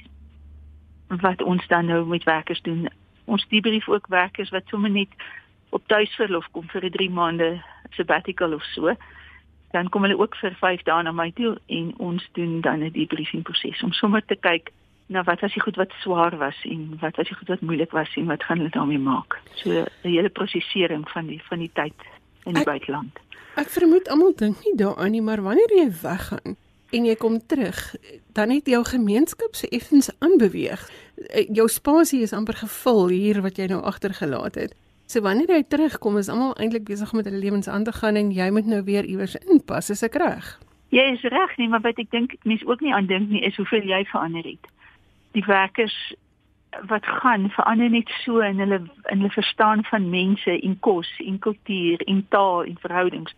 [1.08, 2.88] wat ons dan nou met werkers doen.
[3.24, 5.08] Ons debrief ook werkers wat sommer net
[5.68, 8.94] op tuisverlof kom vir 'n 3 maande sabbatical of so,
[9.70, 12.92] dan kom hulle ook vir 5 dae na my toe en ons doen dan 'n
[12.92, 14.72] debriefing proses om sommer te kyk
[15.08, 17.90] na wat was die goed wat swaar was en wat was die goed wat moeilik
[17.90, 19.40] was en wat gaan hulle daarmee maak.
[19.54, 21.98] So 'n hele prosesering van die van die tyd
[22.44, 23.18] in die ek, buiteland.
[23.54, 26.56] Ek vermoed almal dink nie daaraan nie, maar wanneer jy weggaan
[26.90, 27.94] en jy kom terug,
[28.32, 30.90] dan het jou gemeenskap se effens aanbeweeg.
[31.16, 34.74] Eh, jou spasie is amper gevul hier wat jy nou agtergelaat het.
[35.08, 38.28] So wanneer jy terugkom is almal eintlik besig met hulle lewens aan te gaan en
[38.28, 40.48] jy moet nou weer iewers inpas, is ek reg?
[40.92, 43.56] Jy is reg nie, maar wat ek dink mense ook nie aan dink nie is
[43.56, 44.66] hoeveel jy verander het.
[45.32, 45.94] Die werkers
[46.90, 51.38] wat gaan verander net so in hulle in hulle verstaan van mense en kos en
[51.46, 53.32] kultuur en taal en verhoudings.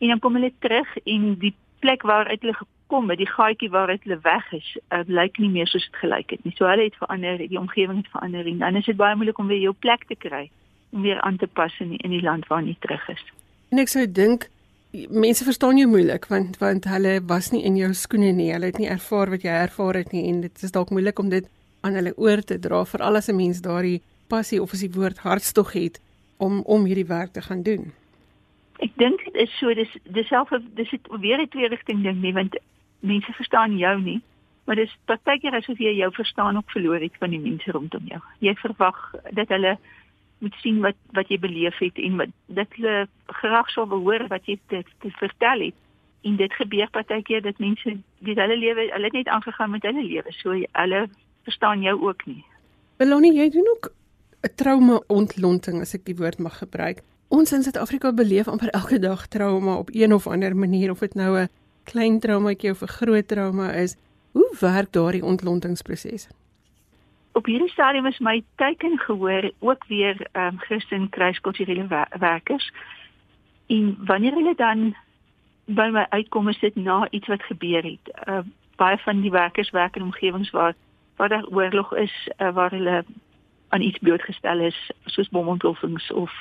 [0.00, 1.52] En dan kom hulle terug en die
[1.84, 5.52] plek waar uit hulle gekom het, die gaatjie waar hulle weg is, uh, lyk nie
[5.52, 6.56] meer soos dit gelyk het nie.
[6.56, 9.52] So hulle het verander, die omgewing het verander en dan is dit baie moeilik om
[9.52, 10.48] weer jou plek te kry
[10.90, 13.22] om weer aan te pas in die, in die land waar jy terug is.
[13.70, 14.48] En ek sou dink
[14.92, 18.50] mense verstaan jou moeilik want want hulle was nie in jou skoene nie.
[18.52, 21.30] Hulle het nie ervaar wat jy ervaar het nie en dit is dalk moeilik om
[21.30, 21.46] dit
[21.86, 25.22] aan hulle oor te dra vir al die mense daardie passie of as die woord
[25.26, 26.00] hartstog het
[26.38, 27.92] om om hierdie werk te gaan doen.
[28.80, 32.34] Ek dink dit is so dis dieselfde dis het weer 'n twee rigting ding nie
[32.34, 32.58] want
[33.00, 34.20] mense verstaan jou nie
[34.70, 38.20] maar dis partykeer asof jy jou verstaan ook verloor het van die mense rondom jou.
[38.38, 38.98] Jy verwag
[39.34, 39.72] dat hulle
[40.40, 43.06] moet sien wat wat jy beleef het en wat dit hulle
[43.40, 45.78] graag sou wil hoor wat jy te, te vertel het.
[46.24, 50.04] En dit gebeur partykeer dat mense die hulle lewe, hulle het net aangegaan met hulle
[50.04, 51.06] lewe, so hulle
[51.48, 52.44] verstaan jou ook nie.
[53.00, 53.92] Belonie, jy doen ook
[54.42, 57.02] 'n trauma ontlonting as ek die woord mag gebruik.
[57.28, 61.14] Ons in Suid-Afrika beleef amper elke dag trauma op een of ander manier of dit
[61.14, 61.48] nou 'n
[61.84, 63.96] klein traumaatjie of 'n groot trauma is.
[64.32, 66.28] Hoe werk daardie ontlontingsproses?
[67.32, 72.72] Op hierdie stadium is my teken gehoor ook weer ehm um, Christen kruiskulturele werkers.
[73.66, 74.94] En wanneer hulle dan
[75.64, 78.26] by my uitkom is dit na iets wat gebeur het.
[78.28, 78.38] Uh
[78.76, 80.74] baie van die werkers werk in omgewings waar
[81.16, 83.04] waar daar oorlog is, uh, waar hulle
[83.68, 86.32] aan iets blootgestel is, soos bomontploffings of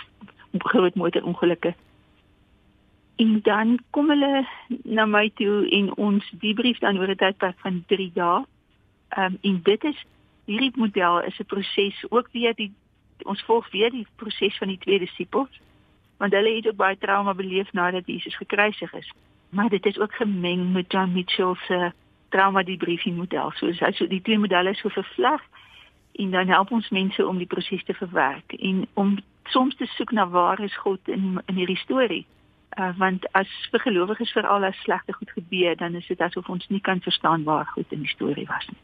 [0.58, 1.74] groot motorongelukke.
[3.16, 4.48] En dan kom hulle
[4.84, 8.46] na my toe en ons debrief dan oor 'n tydperk van 3 dae.
[9.10, 10.06] Ehm um, en dit is
[10.50, 12.72] hierdie model is 'n proses ook weer die
[13.26, 15.60] ons volg weer die proses van die twee disippels
[16.20, 19.12] want hulle het ook baie trauma beleef nadat Jesus gekruisig is.
[19.50, 21.92] Maar dit is ook gemeng met John Mitchell se
[22.30, 23.52] trauma debriefing model.
[23.56, 25.42] So as so die twee modelle so vervleg
[26.12, 30.12] en dan help ons mense om die proses te verwerk en om soms te soek
[30.12, 32.26] na waar is God in in hierdie storie.
[32.80, 36.68] Uh, want as vir gelowiges veral as slegte goed gebeur, dan is dit asof ons
[36.68, 38.78] nie kan verstaan waar goed in die storie was nie.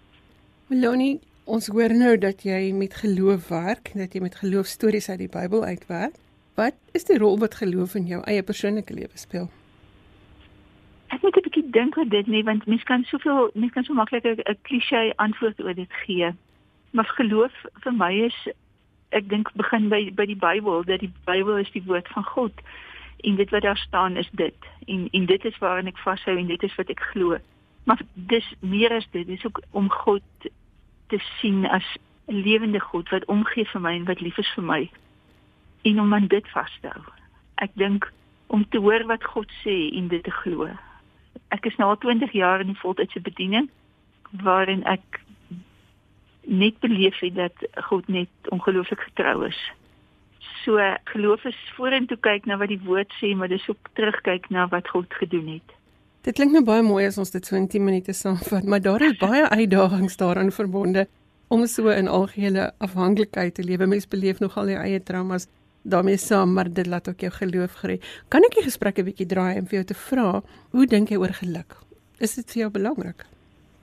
[0.68, 5.31] Melonie, ons hoor nou dat jy met geloof werk, dat jy met geloofstories uit die
[5.31, 6.17] Bybel uitwerk.
[6.57, 9.49] Wat is die rol wat geloof in jou eie persoonlike lewe speel?
[11.13, 13.93] Ek moet 'n bietjie dink oor dit nie, want mens kan soveel, mens kan so
[13.93, 16.33] maklik 'n klise antwoord oor dit gee.
[16.91, 18.47] Maar geloof vir my is
[19.09, 22.53] ek dink begin by by die Bybel, dat die Bybel is die woord van God
[23.23, 24.55] en dit wat daar staan is dit.
[24.85, 27.37] En en dit is waarin ek vashou en dit is wat ek glo.
[27.83, 30.23] Maar dis meer as dit, dis ook om God
[31.08, 31.86] te sien as
[32.28, 34.89] 'n lewende God wat omgee vir my en wat lief is vir my
[35.82, 37.03] en om aan dit vas te hou.
[37.56, 38.12] Ek dink
[38.47, 40.70] om te hoor wat God sê en dit te glo.
[41.53, 43.70] Ek is nou al 20 jaar in die voltydse bediening
[44.43, 45.22] waarin ek
[46.45, 49.60] net beleef het dat God net ongelooflik getrou is.
[50.64, 54.68] So geloof is vorentoe kyk na wat die woord sê, maar dis ook terugkyk na
[54.68, 55.76] wat God gedoen het.
[56.26, 59.03] Dit klink nou baie mooi as ons dit so in 10 minute saamvat, maar daar
[59.05, 61.03] is baie uitdagings daaraan verbonde
[61.53, 63.86] om so in algehele afhanklikheid te lewe.
[63.86, 65.45] Mens beleef nogal jou eie traumas
[65.84, 67.99] daarmee saam, maar dit laat ook jou geloof groei.
[68.34, 71.21] Kan ek die gesprek 'n bietjie draai en vir jou te vra, hoe dink jy
[71.21, 71.78] oor geluk?
[72.17, 73.21] Is dit vir jou belangrik?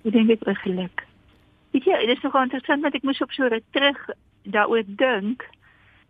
[0.05, 1.07] Ek dink dit oor geluk.
[1.71, 4.11] Weet jy, dit is nogal interessant want ek moes op so ruk terug
[4.43, 5.47] daaroor dink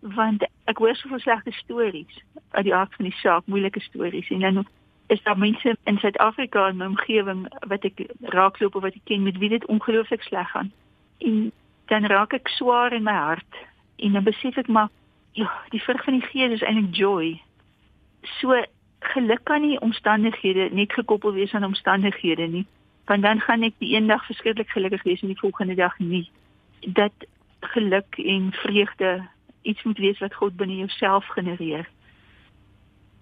[0.00, 4.40] want ek hoor soveel slegte stories uit die aard van die saak, moeilike stories en
[4.40, 4.66] dan
[5.12, 9.26] is daar mense in Suid-Afrika in my omgewing wat ek raakloop of wat ek ken
[9.26, 10.72] met wie dit ongelooflik sleg gaan.
[11.20, 11.52] En
[11.92, 13.58] dan raak ek swaar in my hart
[14.00, 14.88] en dan besef ek maar
[15.36, 17.34] ja, die vrug van die gees is eintlik joy.
[18.38, 18.56] So
[19.12, 22.66] geluk kan nie omstandighede net gekoppel wees aan omstandighede nie.
[23.10, 26.24] Want dan gaan ek die eendag verskriklik gelukkig wees en die volgende dag nie.
[26.80, 27.26] Dat
[27.74, 29.18] geluk en vreugde
[29.62, 31.88] iets moet wees wat God binne jouself genereer.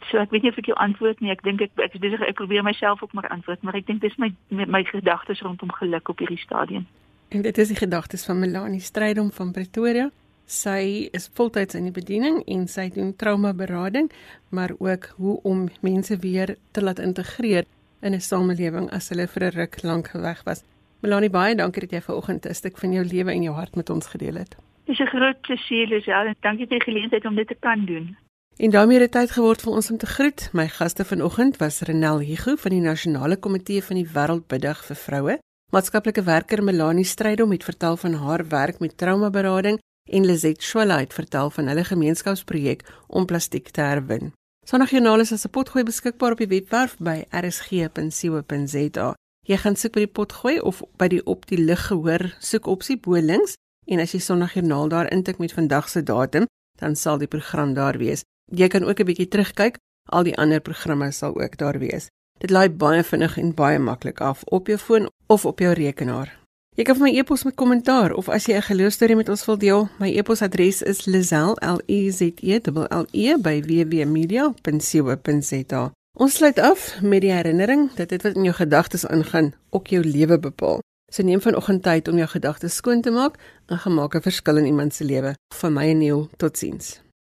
[0.08, 1.30] So ek weet nie of ek jou antwoord nie.
[1.30, 4.00] Ek dink ek ek is besig ek probeer myself ook maar antwoord, maar ek dink
[4.00, 6.86] dis my my, my gedagtes rondom geluk op hierdie stadium.
[7.30, 10.10] En dit is die gedagtes van Melanie Strydom van Pretoria.
[10.50, 14.08] Sy is voltyds in die bediening en sy doen traumaberading,
[14.50, 17.68] maar ook hoe om mense weer te laat integreer
[18.02, 20.64] in 'n samelewing as hulle vir 'n ruk lank weg was.
[21.00, 23.90] Melanie, baie dankie dat jy vanoggend 'n stuk van jou lewe en jou hart met
[23.90, 24.56] ons gedeel het.
[24.84, 28.16] Dis 'n groot plesier, Lisel, en dankie vir die geleentheid om dit te kan doen.
[28.60, 30.42] En daarmee het tyd geword vir ons om te groet.
[30.52, 35.36] My gaste vanoggend was Renel Higu van die Nasionale Komitee van die Wêreldbiddag vir Vroue,
[35.72, 39.78] maatskaplike werker Melanie Strydom het vertel van haar werk met traumaberading
[40.10, 44.32] en Lizet Schwalite vertel van hulle gemeenskapsprojek om plastiek te herwin.
[44.68, 49.14] Sondagjoernaal is as 'n potgooi beskikbaar op die webwerf by rsg.co.za.
[49.46, 53.00] Jy gaan soek by die potgooi of by die op die lig gehoor soek opsie
[53.00, 53.54] bo links
[53.86, 56.44] en as jy Sondagjoernaal daar intik met vandag se datum,
[56.76, 58.22] dan sal die program daar wees.
[58.50, 59.76] Jy kan ook 'n bietjie terugkyk,
[60.08, 62.06] al die ander programme sal ook daar wees.
[62.38, 66.38] Dit laai baie vinnig en baie maklik af op jou foon of op jou rekenaar.
[66.76, 69.58] Jy kan vir my e-pos met kommentaar of as jy 'n geloostorie met ons wil
[69.58, 75.92] deel, my e-posadres is lazel.le by www.media.co.za.
[76.18, 80.04] Ons sluit af met die herinnering dat dit wat in jou gedagtes aangaan, ook jou
[80.04, 80.78] lewe bepaal.
[81.12, 84.66] So neem vanoggend tyd om jou gedagtes skoon te maak en gemaak 'n verskil in
[84.66, 85.34] iemand se lewe.
[85.54, 87.09] Vir my en jou, totsiens.